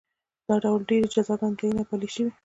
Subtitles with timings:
[0.47, 2.31] دا ډول ډېرې جزاګانې تعین او پلې شوې.